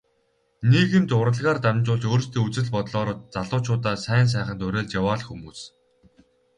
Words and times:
Нийгэмд 0.71 1.09
урлагаар 1.19 1.59
дамжуулж 1.63 2.03
өөрсдийн 2.09 2.45
үзэл 2.47 2.67
бодлоороо 2.75 3.15
залуучуудаа 3.33 3.95
сайн 4.05 4.27
сайханд 4.33 4.61
уриалж 4.67 4.91
яваа 4.99 5.15
л 5.19 5.23
хүмүүс. 5.27 5.59